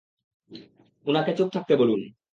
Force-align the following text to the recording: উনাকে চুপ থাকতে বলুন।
উনাকে 1.05 1.31
চুপ 1.37 1.49
থাকতে 1.53 1.73
বলুন। 1.75 2.01